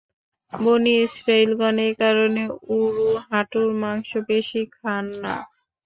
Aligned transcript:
বনী-ইসরাঈলগণ 0.53 1.77
এ 1.79 1.99
কারণে 2.01 2.43
উরু-হাঁটুর 2.75 3.69
মাংসপেশী 3.81 4.61
খান 4.75 5.05
না। 5.23 5.35